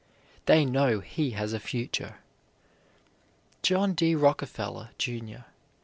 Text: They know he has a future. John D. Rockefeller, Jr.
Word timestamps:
They 0.47 0.65
know 0.65 0.99
he 0.99 1.29
has 1.37 1.53
a 1.53 1.59
future. 1.59 2.17
John 3.61 3.93
D. 3.93 4.15
Rockefeller, 4.15 4.89
Jr. 4.97 5.41